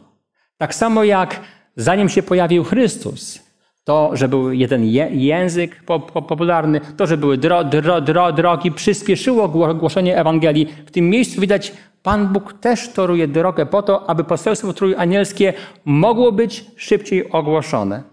[0.57, 1.41] Tak samo jak
[1.75, 3.44] zanim się pojawił Chrystus,
[3.85, 5.83] to, że był jeden język
[6.27, 10.67] popularny, to, że były dro, dro, dro, drogi, przyspieszyło głoszenie Ewangelii.
[10.85, 15.53] W tym miejscu widać, Pan Bóg też toruje drogę po to, aby poselstwo trójanielskie
[15.85, 18.03] mogło być szybciej ogłoszone.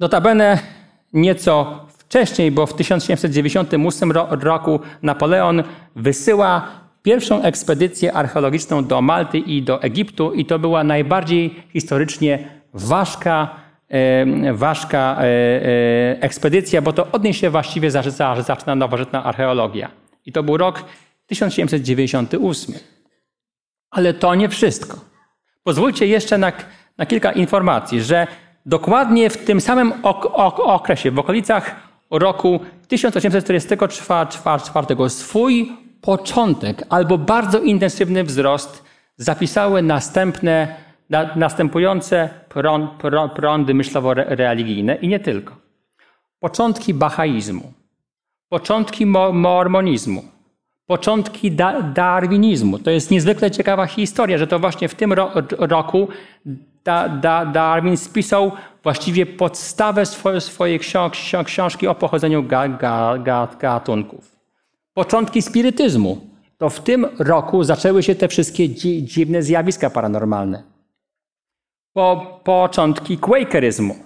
[0.00, 0.58] Notabene
[1.12, 5.62] nieco wcześniej, bo w 1798 roku Napoleon
[5.96, 13.54] wysyła pierwszą ekspedycję archeologiczną do Malty i do Egiptu i to była najbardziej historycznie ważka,
[14.52, 19.90] ważka e, e, ekspedycja, bo to od niej się właściwie zaczyna nowożytna archeologia.
[20.26, 20.84] I to był rok
[21.26, 22.74] 1798.
[23.90, 25.00] Ale to nie wszystko.
[25.62, 26.52] Pozwólcie jeszcze na,
[26.98, 28.26] na kilka informacji, że
[28.66, 31.76] dokładnie w tym samym ok ok okresie, w okolicach
[32.10, 38.84] roku 1844 swój początek albo bardzo intensywny wzrost
[39.16, 40.76] zapisały następne,
[41.10, 45.56] na, następujące prąd, prąd, prądy myślowo-religijne i nie tylko.
[46.38, 47.72] Początki bahaizmu,
[48.48, 50.24] początki mormonizmu,
[50.86, 52.78] początki da, darwinizmu.
[52.78, 56.08] To jest niezwykle ciekawa historia, że to właśnie w tym ro, roku
[56.84, 60.80] da, da, Darwin spisał właściwie podstawę swoje, swojej
[61.44, 64.29] książki o pochodzeniu ga, ga, ga, gatunków
[65.00, 66.20] początki spirytyzmu.
[66.58, 70.62] To w tym roku zaczęły się te wszystkie dzi dziwne zjawiska paranormalne.
[71.92, 73.96] Po, początki quakeryzmu.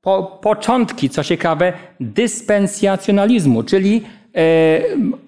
[0.00, 4.02] Po, początki, co ciekawe, dyspensjacjonalizmu, czyli
[4.36, 4.40] e,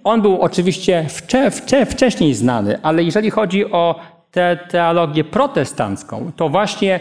[0.05, 6.49] on był oczywiście wcze, wcze, wcześniej znany, ale jeżeli chodzi o tę teologię protestancką, to
[6.49, 7.01] właśnie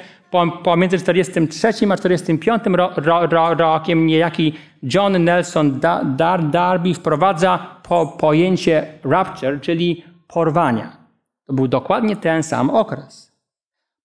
[0.63, 5.79] pomiędzy 43 a 45 ro, ro, ro, rokiem niejaki John Nelson
[6.15, 10.97] Dar, Darby wprowadza po, pojęcie rapture, czyli porwania.
[11.47, 13.31] To był dokładnie ten sam okres.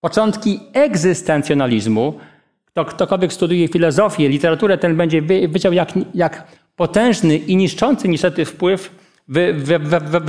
[0.00, 2.18] Początki egzystencjonalizmu,
[2.64, 9.06] kto, ktokolwiek studiuje filozofię, literaturę, ten będzie wiedział, jak, jak potężny i niszczący niestety wpływ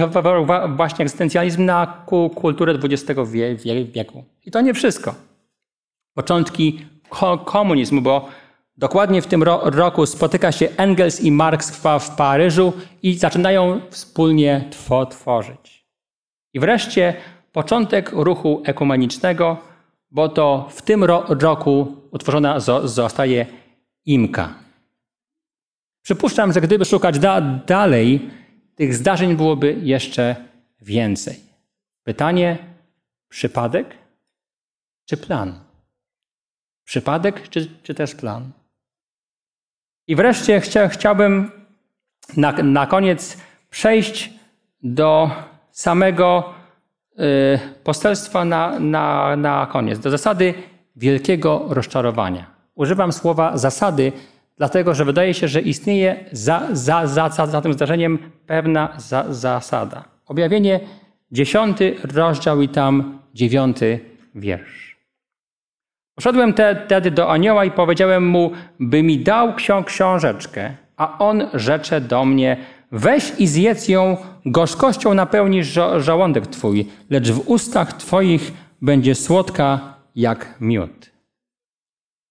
[0.10, 2.04] wywarł właśnie egzystencjalizm na
[2.36, 3.20] kulturę XX
[3.94, 4.24] wieku.
[4.46, 5.27] I to nie wszystko
[6.18, 6.86] początki
[7.46, 8.30] komunizmu, bo
[8.78, 14.70] dokładnie w tym roku spotyka się Engels i Marx w Paryżu i zaczynają wspólnie
[15.10, 15.88] tworzyć.
[16.54, 17.14] I wreszcie
[17.52, 19.58] początek ruchu ekumenicznego,
[20.12, 23.46] bo to w tym roku utworzona zostaje
[24.06, 24.54] IMKA.
[26.02, 28.30] Przypuszczam, że gdyby szukać da dalej,
[28.76, 30.36] tych zdarzeń byłoby jeszcze
[30.82, 31.36] więcej.
[32.04, 32.58] Pytanie:
[33.30, 33.98] przypadek
[35.06, 35.67] czy plan?
[36.88, 38.52] Przypadek czy, czy też plan?
[40.08, 41.52] I wreszcie chcia, chciałbym
[42.38, 43.38] na, na koniec
[43.70, 44.34] przejść
[44.84, 45.32] do
[45.72, 46.54] samego
[47.20, 50.54] y, poselstwa na, na, na koniec, do zasady
[50.96, 52.46] wielkiego rozczarowania.
[52.76, 54.12] Używam słowa zasady,
[54.58, 59.34] dlatego że wydaje się, że istnieje za, za, za, za, za tym zdarzeniem pewna za,
[59.34, 60.04] zasada.
[60.26, 60.80] Objawienie
[61.32, 64.00] dziesiąty rozdział i tam dziewiąty
[64.36, 64.87] wiersz.
[66.18, 66.54] Poszedłem
[66.88, 69.54] wtedy do anioła i powiedziałem mu, by mi dał
[69.84, 72.58] książeczkę, a on rzecze do mnie,
[72.92, 80.56] weź i zjedz ją, gorzkością napełnisz żołądek twój, lecz w ustach twoich będzie słodka jak
[80.62, 81.12] miód.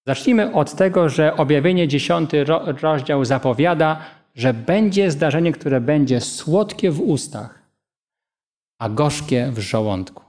[0.06, 2.44] Zacznijmy od tego, że objawienie dziesiąty
[2.82, 4.00] rozdział zapowiada,
[4.34, 7.62] że będzie zdarzenie, które będzie słodkie w ustach,
[8.78, 10.22] a gorzkie w żołądku.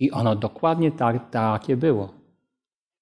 [0.00, 2.17] I ono dokładnie tak, takie było.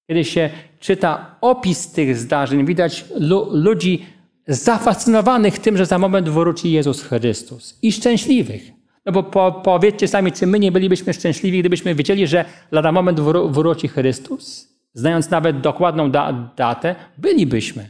[0.07, 4.05] Kiedy się czyta opis tych zdarzeń, widać lu ludzi
[4.47, 8.71] zafascynowanych tym, że za moment wróci Jezus Chrystus i szczęśliwych.
[9.05, 13.19] No bo po, powiedzcie sami, czy my nie bylibyśmy szczęśliwi, gdybyśmy wiedzieli, że lada moment
[13.19, 14.67] wró wróci Chrystus?
[14.93, 17.89] Znając nawet dokładną da datę, bylibyśmy.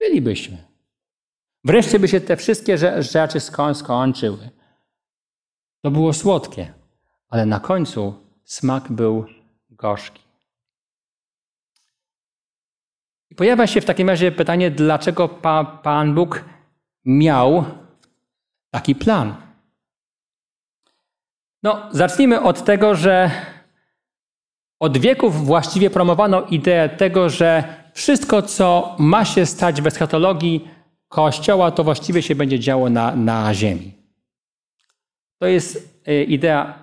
[0.00, 0.56] Bylibyśmy.
[1.64, 4.50] Wreszcie by się te wszystkie rzeczy sko skończyły.
[5.82, 6.72] To było słodkie,
[7.28, 9.24] ale na końcu smak był
[9.70, 10.25] gorzki.
[13.36, 16.44] Pojawia się w takim razie pytanie, dlaczego pa, Pan Bóg
[17.04, 17.64] miał
[18.70, 19.34] taki plan.
[21.62, 23.30] No, zacznijmy od tego, że
[24.80, 30.68] od wieków właściwie promowano ideę tego, że wszystko, co ma się stać w eschatologii
[31.08, 33.92] Kościoła, to właściwie się będzie działo na, na ziemi.
[35.38, 36.74] To jest idea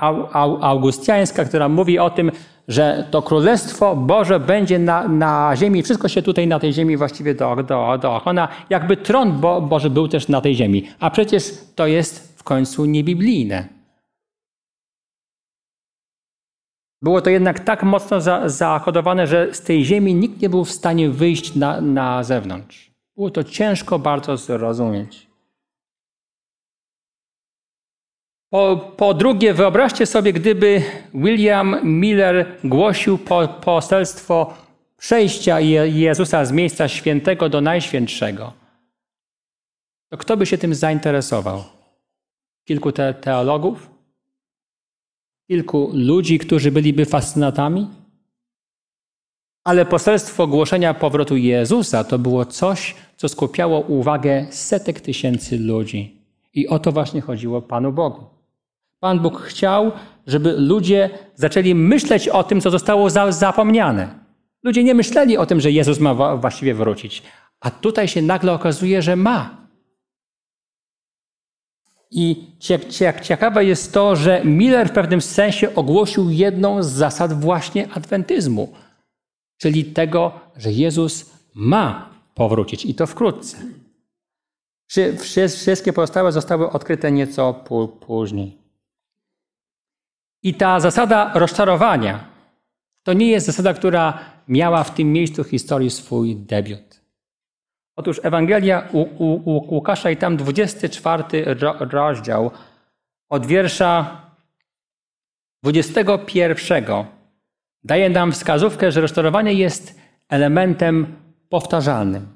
[0.62, 2.32] augustiańska, która mówi o tym,
[2.68, 7.36] że to Królestwo Boże będzie na, na ziemi, wszystko się tutaj na tej ziemi właściwie
[7.36, 10.88] do, do, dookona, jakby tron Bo, Boży był też na tej ziemi.
[11.00, 11.44] A przecież
[11.76, 13.68] to jest w końcu niebiblijne.
[17.02, 18.50] Było to jednak tak mocno za,
[19.26, 22.92] że z tej ziemi nikt nie był w stanie wyjść na, na zewnątrz.
[23.16, 25.33] Było to ciężko bardzo zrozumieć.
[28.98, 30.82] Po, drugie, wyobraźcie sobie, gdyby
[31.14, 34.54] William Miller głosił po, poselstwo
[34.98, 38.54] przejścia Jezusa z miejsca świętego do najświętszego.
[40.10, 41.64] To kto by się tym zainteresował?
[42.68, 43.90] Kilku te teologów?
[45.48, 47.88] Kilku ludzi, którzy byliby fascynatami?
[49.64, 56.22] Ale poselstwo głoszenia powrotu Jezusa to było coś, co skupiało uwagę setek tysięcy ludzi.
[56.54, 58.43] I o to właśnie chodziło Panu Bogu.
[59.04, 59.92] Pan Bóg chciał,
[60.28, 64.20] żeby ludzie zaczęli myśleć o tym, co zostało zapomniane.
[64.64, 67.24] Ludzie nie myśleli o tym, że Jezus ma właściwie wrócić.
[67.60, 69.68] A tutaj się nagle okazuje, że ma.
[72.12, 72.48] I
[73.22, 78.74] ciekawe jest to, że Miller w pewnym sensie ogłosił jedną z zasad właśnie adwentyzmu,
[79.58, 83.58] czyli tego, że Jezus ma powrócić i to wkrótce.
[85.50, 87.54] Wszystkie pozostałe zostały odkryte nieco
[88.08, 88.63] później.
[90.44, 92.28] I ta zasada rozczarowania
[93.04, 97.02] to nie jest zasada, która miała w tym miejscu historii swój debiut.
[97.96, 101.24] Otóż Ewangelia u, u, u Łukasza i tam 24
[101.80, 102.52] rozdział
[103.30, 104.22] od wiersza
[105.64, 106.86] 21
[107.84, 111.16] daje nam wskazówkę, że rozczarowanie jest elementem
[111.50, 112.28] powtarzalnym.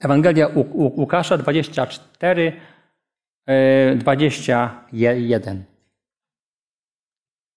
[0.00, 2.52] Ewangelia u, u Łukasza 24,
[3.96, 5.73] 21.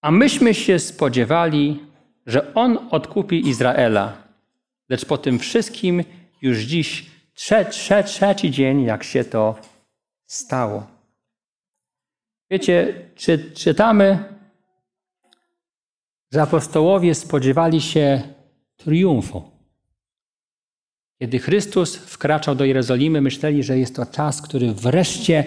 [0.00, 1.80] A myśmy się spodziewali,
[2.26, 4.22] że On odkupi Izraela,
[4.88, 6.04] lecz po tym wszystkim
[6.42, 9.54] już dziś trze, trze, trzeci dzień, jak się to
[10.26, 10.86] stało.
[12.50, 14.24] Wiecie, czy, czytamy,
[16.32, 18.22] że apostołowie spodziewali się
[18.76, 19.42] triumfu.
[21.18, 25.44] Kiedy Chrystus wkraczał do Jerozolimy, myśleli, że jest to czas, który wreszcie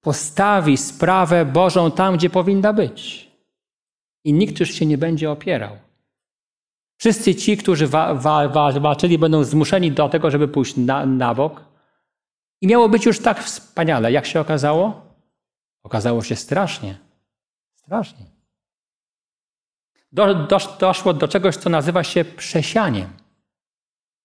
[0.00, 3.29] postawi sprawę Bożą tam, gdzie powinna być.
[4.24, 5.76] I nikt już się nie będzie opierał.
[6.96, 11.34] Wszyscy ci, którzy wa wa wa walczyli, będą zmuszeni do tego, żeby pójść na, na
[11.34, 11.64] bok.
[12.60, 14.12] I miało być już tak wspaniale.
[14.12, 15.02] Jak się okazało?
[15.82, 16.98] Okazało się strasznie.
[17.74, 18.26] Strasznie.
[20.12, 23.08] Do, do, doszło do czegoś, co nazywa się przesianiem.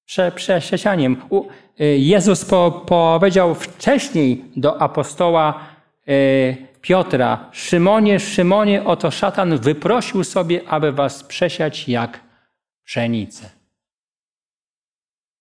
[0.05, 1.21] Prze, przesianiem.
[1.81, 5.59] Y, Jezus po, powiedział wcześniej do apostoła
[6.07, 12.19] y, Piotra: Szymonie, Szymonie, oto szatan wyprosił sobie, aby was przesiać jak
[12.83, 13.49] pszenicę.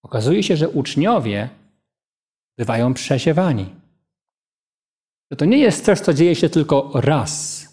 [0.02, 1.48] Okazuje się, że uczniowie
[2.58, 3.74] bywają przesiewani.
[5.30, 7.64] Że to nie jest coś, co dzieje się tylko raz,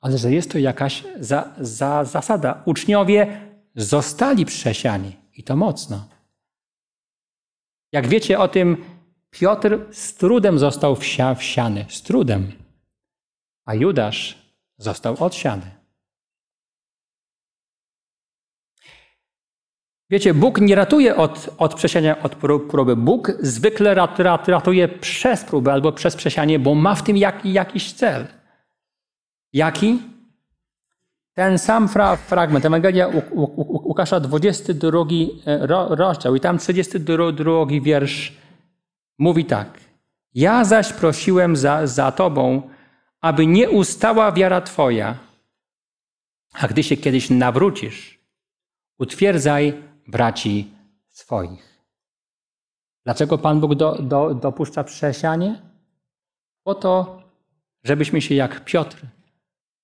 [0.00, 2.62] ale że jest to jakaś za, za zasada.
[2.64, 3.40] Uczniowie
[3.76, 6.08] zostali przesiani i to mocno.
[7.92, 8.84] Jak wiecie o tym,
[9.30, 11.84] Piotr z trudem został wsia, wsiany.
[11.88, 12.63] Z trudem.
[13.64, 14.38] A Judasz
[14.78, 15.84] został odsiany.
[20.10, 22.96] Wiecie, Bóg nie ratuje od, od przesiania, od próby.
[22.96, 27.44] Bóg zwykle rat, rat, ratuje przez próbę albo przez przesianie, bo ma w tym jak,
[27.44, 28.26] jakiś cel.
[29.52, 29.98] Jaki?
[31.34, 33.08] Ten sam fra, fragment, Ewangelia
[33.84, 35.04] Łukasza, 22
[35.46, 38.32] e, rozdział i tam 32 wiersz
[39.18, 39.80] mówi tak.
[40.34, 42.62] Ja zaś prosiłem za, za Tobą,
[43.24, 45.18] aby nie ustała wiara Twoja,
[46.52, 48.18] a gdy się kiedyś nawrócisz,
[48.98, 50.70] utwierdzaj braci
[51.10, 51.84] swoich.
[53.04, 55.62] Dlaczego Pan Bóg do, do, dopuszcza przesianie?
[56.62, 57.22] Po to,
[57.84, 59.06] żebyśmy się jak Piotr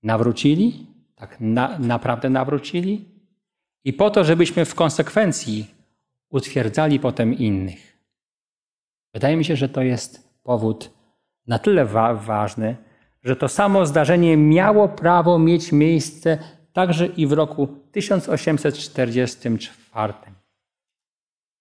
[0.02, 3.04] nawrócili, tak na, naprawdę nawrócili,
[3.84, 5.74] i po to, żebyśmy w konsekwencji
[6.30, 7.98] utwierdzali potem innych.
[9.14, 10.90] Wydaje mi się, że to jest powód
[11.46, 12.89] na tyle wa ważny,
[13.22, 16.38] że to samo zdarzenie miało prawo mieć miejsce
[16.72, 20.14] także i w roku 1844.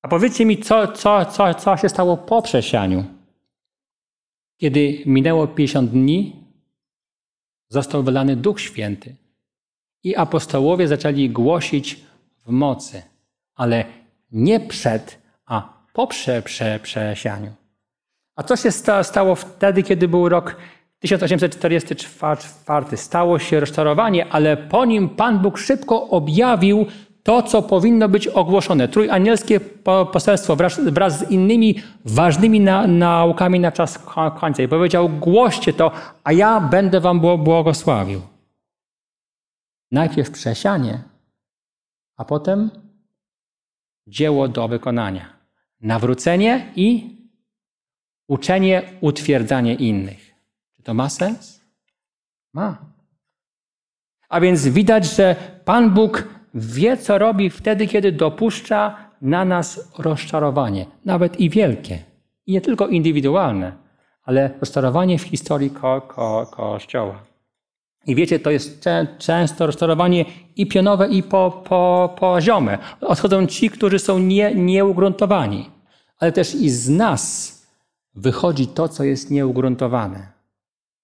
[0.02, 3.04] A powiedzcie mi, co, co, co, co się stało po przesianiu?
[4.58, 6.44] Kiedy minęło 50 dni,
[7.70, 9.16] został wylany Duch Święty
[10.04, 12.00] i apostołowie zaczęli głosić
[12.46, 13.02] w mocy,
[13.56, 13.86] ale
[14.32, 17.54] nie przed, a po prze, prze, przesianiu.
[18.36, 18.72] A co się
[19.04, 20.56] stało wtedy, kiedy był rok
[21.00, 26.86] 1844 stało się rozczarowanie, ale po nim Pan Bóg szybko objawił
[27.24, 28.88] to, co powinno być ogłoszone.
[28.88, 29.60] Trójanielskie
[30.12, 34.00] poselstwo wraz, wraz z innymi ważnymi na, naukami na czas
[34.40, 34.64] końca.
[34.64, 35.92] I powiedział, głoście to,
[36.24, 38.22] a ja będę wam błogosławił.
[39.92, 41.04] Najpierw przesianie,
[42.18, 42.70] a potem
[44.08, 45.34] dzieło do wykonania.
[45.82, 47.18] Nawrócenie i
[48.28, 50.29] uczenie, utwierdzanie innych.
[50.90, 51.62] To ma sens?
[52.54, 52.78] Ma.
[54.30, 60.86] A więc widać, że Pan Bóg wie, co robi wtedy, kiedy dopuszcza na nas rozczarowanie,
[61.06, 62.04] nawet i wielkie.
[62.48, 63.74] I nie tylko indywidualne,
[64.24, 67.24] ale rozczarowanie w historii ko ko Kościoła.
[68.06, 68.86] I wiecie, to jest
[69.18, 70.26] często rozczarowanie
[70.56, 72.78] i pionowe, i po, po, poziome.
[73.02, 75.70] Odchodzą ci, którzy są nie, nieugruntowani.
[76.20, 77.22] Ale też i z nas
[78.16, 80.39] wychodzi to, co jest nieugruntowane.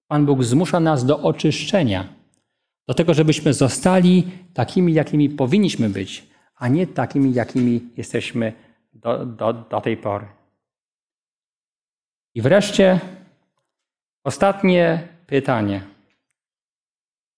[0.07, 2.07] Pan Bóg zmusza nas do oczyszczenia,
[2.87, 8.53] do tego, żebyśmy zostali takimi, jakimi powinniśmy być, a nie takimi, jakimi jesteśmy
[8.93, 10.25] do, do, do tej pory.
[12.35, 12.99] I wreszcie
[14.23, 15.81] ostatnie pytanie.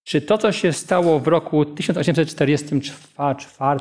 [0.04, 3.80] Czy to, co się stało w roku 1844,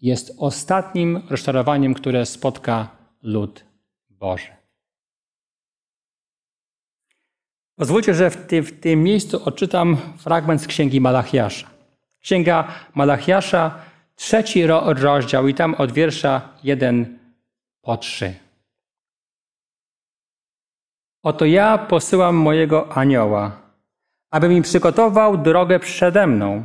[0.00, 2.88] jest ostatnim rozczarowaniem, które spotka
[3.22, 3.64] lud
[4.10, 4.59] Boży?
[7.80, 11.66] Pozwólcie, że w tym, w tym miejscu odczytam fragment z Księgi Malachiasza.
[12.20, 13.74] Księga Malachiasza,
[14.16, 17.18] trzeci rozdział i tam od wiersza 1
[17.82, 18.34] po 3.
[21.22, 23.56] Oto ja posyłam mojego anioła,
[24.30, 26.64] aby mi przygotował drogę przede mną.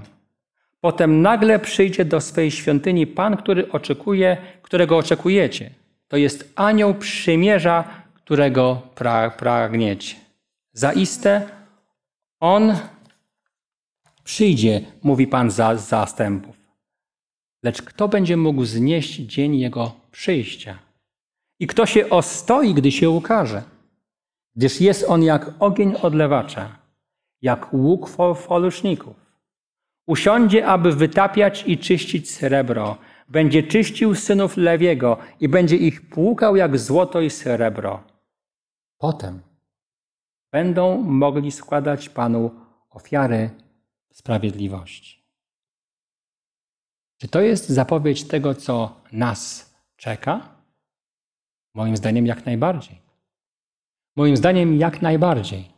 [0.82, 5.70] Potem nagle przyjdzie do swej świątyni Pan, który oczekuje, którego oczekujecie.
[6.08, 10.25] To jest anioł przymierza, którego pra pragniecie.
[10.78, 11.50] Zaiste
[12.40, 12.78] On
[14.24, 16.56] przyjdzie, mówi Pan za zastępów.
[17.64, 20.80] Lecz kto będzie mógł znieść dzień Jego przyjścia?
[21.60, 23.64] I kto się ostoi, gdy się ukaże?
[24.56, 26.78] Gdyż jest On jak ogień odlewacza,
[27.42, 29.16] jak łuk foluszników.
[30.08, 32.98] Usiądzie, aby wytapiać i czyścić srebro.
[33.30, 38.04] Będzie czyścił synów Lewiego i będzie ich płukał jak złoto i srebro.
[38.98, 39.55] Potem
[40.56, 42.52] będą mogli składać Panu
[42.90, 43.50] ofiary
[44.12, 45.24] sprawiedliwości.
[47.18, 50.50] Czy to jest zapowiedź tego, co nas czeka?
[51.74, 53.02] Moim zdaniem jak najbardziej.
[54.16, 55.72] Moim zdaniem jak najbardziej.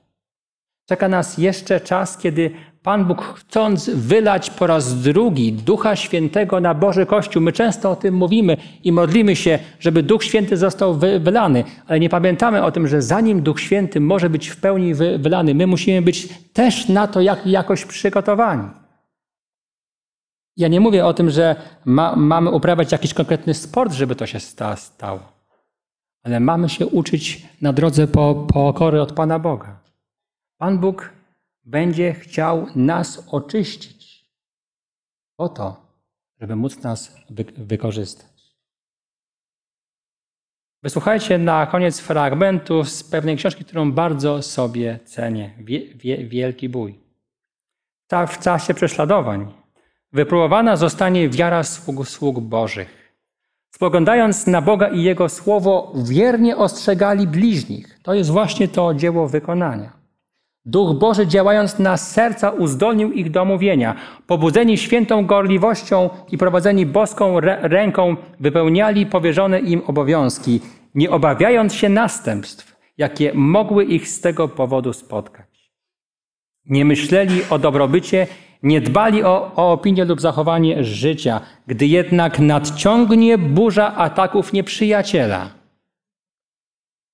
[0.85, 2.55] Czeka nas jeszcze czas, kiedy
[2.87, 7.95] Pan Bóg, chcąc wylać po raz drugi Ducha Świętego na Boży Kościół, my często o
[7.95, 12.87] tym mówimy i modlimy się, żeby Duch Święty został wylany, ale nie pamiętamy o tym,
[12.87, 17.21] że zanim Duch Święty może być w pełni wylany, my musimy być też na to
[17.21, 18.69] jak, jakoś przygotowani.
[20.57, 24.39] Ja nie mówię o tym, że ma, mamy uprawiać jakiś konkretny sport, żeby to się
[24.75, 25.19] stało,
[26.23, 29.79] ale mamy się uczyć na drodze po, pokory od Pana Boga.
[30.57, 31.16] Pan Bóg
[31.67, 34.25] będzie chciał nas oczyścić
[35.35, 35.85] po to,
[36.41, 38.27] żeby móc nas wy wykorzystać.
[40.83, 45.53] Wysłuchajcie na koniec fragmentu z pewnej książki, którą bardzo sobie cenię.
[45.59, 46.99] Wie, wie, wielki bój.
[48.07, 49.53] Tak w czasie prześladowań
[50.13, 53.17] wypróbowana zostanie wiara sług, sług Bożych.
[53.69, 57.99] Spoglądając na Boga i Jego Słowo, wiernie ostrzegali bliźnich.
[58.03, 60.06] To jest właśnie to dzieło wykonania.
[60.67, 63.95] Duch Boży działając na serca uzdolnił ich do mówienia.
[64.27, 70.59] Pobudzeni świętą gorliwością i prowadzeni boską ręką wypełniali powierzone im obowiązki,
[70.95, 75.71] nie obawiając się następstw, jakie mogły ich z tego powodu spotkać.
[76.65, 78.27] Nie myśleli o dobrobycie,
[78.63, 85.49] nie dbali o, o opinię lub zachowanie życia, gdy jednak nadciągnie burza ataków nieprzyjaciela.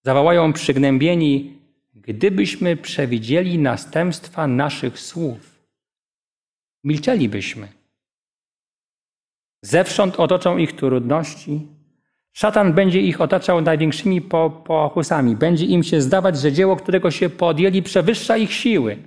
[0.06, 1.63] Zawołają przygnębieni
[1.96, 5.66] Gdybyśmy przewidzieli następstwa naszych słów,
[6.84, 7.68] milczelibyśmy.
[9.62, 11.68] Zewsząd otoczą ich trudności.
[12.34, 14.22] Szatan będzie ich otaczał największymi
[14.66, 15.36] pokusami.
[15.36, 18.98] Będzie im się zdawać, że dzieło, którego się podjęli, przewyższa ich siły.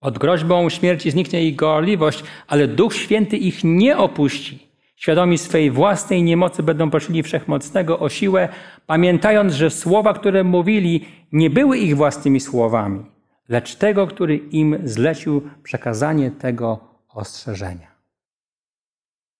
[0.00, 4.67] Pod groźbą śmierci zniknie ich gorliwość, ale Duch Święty ich nie opuści.
[4.98, 8.48] Świadomi swej własnej niemocy będą prosili Wszechmocnego o siłę,
[8.86, 13.04] pamiętając, że słowa, które mówili, nie były ich własnymi słowami,
[13.48, 17.88] lecz tego, który im zlecił przekazanie tego ostrzeżenia.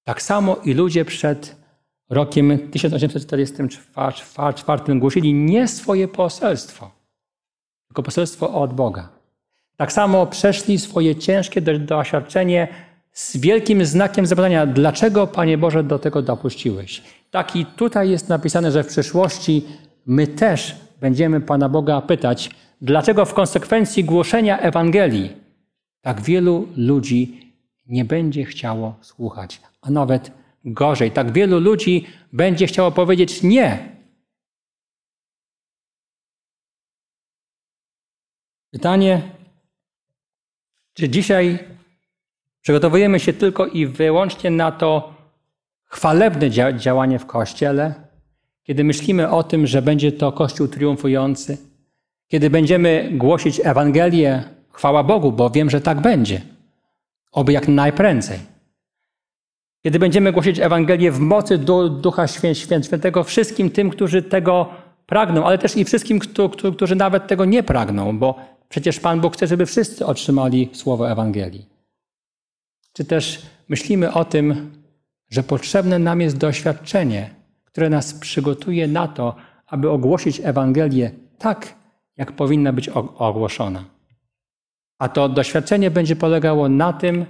[0.05, 1.57] Tak samo i ludzie przed
[2.11, 6.91] rokiem 1844 głosili nie swoje poselstwo,
[7.87, 9.09] tylko poselstwo od Boga.
[9.77, 12.88] Tak samo przeszli swoje ciężkie doświadczenie
[13.19, 17.03] z wielkim znakiem zapytania, dlaczego, Panie Boże, do tego dopuściłeś?
[17.31, 19.65] Tak i tutaj jest napisane, że w przyszłości
[20.07, 22.51] my też będziemy Pana Boga pytać,
[22.81, 25.37] dlaczego w konsekwencji głoszenia Ewangelii
[26.01, 27.53] tak wielu ludzi
[27.87, 30.33] nie będzie chciało słuchać, a nawet
[30.65, 33.97] gorzej, tak wielu ludzi będzie chciało powiedzieć nie.
[38.71, 39.23] Pytanie,
[40.95, 41.78] czy dzisiaj
[42.61, 45.15] Przygotowujemy się tylko i wyłącznie na to
[45.85, 47.95] chwalebne działanie w Kościele,
[48.63, 51.59] kiedy myślimy o tym, że będzie to Kościół triumfujący,
[52.29, 56.41] kiedy będziemy głosić Ewangelię, chwała Bogu, bo wiem, że tak będzie,
[57.33, 58.39] oby jak najprędzej.
[59.83, 61.59] Kiedy będziemy głosić Ewangelię w mocy
[62.01, 62.27] Ducha
[62.83, 64.69] Świętego wszystkim tym, którzy tego
[65.07, 66.19] pragną, ale też i wszystkim,
[66.77, 68.35] którzy nawet tego nie pragną, bo
[68.69, 71.78] przecież Pan Bóg chce, żeby wszyscy otrzymali słowo Ewangelii.
[72.99, 74.71] Czy też myślimy o tym,
[75.31, 77.31] że potrzebne nam jest doświadczenie,
[77.65, 79.35] które nas przygotuje na to,
[79.67, 81.75] aby ogłosić Ewangelię tak,
[82.17, 82.89] jak powinna być
[83.19, 83.85] ogłoszona.
[84.99, 87.27] A to doświadczenie będzie polegało na tym,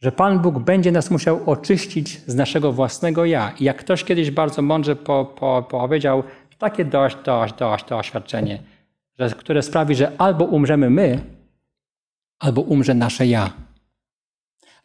[0.00, 3.52] że Pan Bóg będzie nas musiał oczyścić z naszego własnego ja.
[3.60, 6.22] I jak ktoś kiedyś bardzo mądrze po, po, powiedział,
[6.58, 8.62] takie dość, dość, dość doświadczenie,
[9.18, 11.20] że, które sprawi, że albo umrzemy my,
[12.38, 13.71] albo umrze nasze ja.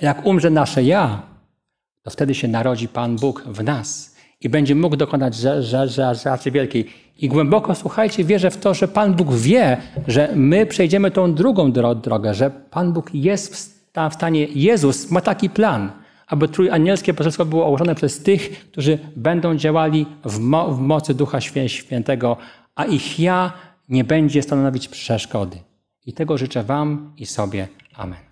[0.01, 1.21] Jak umrze nasze ja,
[2.03, 6.89] to wtedy się narodzi Pan Bóg w nas i będzie mógł dokonać rzeczy wielkiej.
[7.19, 9.77] I głęboko, słuchajcie, wierzę w to, że Pan Bóg wie,
[10.07, 13.55] że my przejdziemy tą drugą drogę, że Pan Bóg jest
[14.09, 15.91] w stanie, Jezus ma taki plan,
[16.27, 21.41] aby trójanielskie poselstwo było ułożone przez tych, którzy będą działali w, mo w mocy Ducha
[21.67, 22.37] Świętego,
[22.75, 23.53] a ich ja
[23.89, 25.57] nie będzie stanowić przeszkody.
[26.05, 27.67] I tego życzę Wam i sobie.
[27.95, 28.26] Amen.